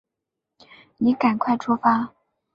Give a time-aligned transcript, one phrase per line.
[0.97, 2.11] 你赶快出发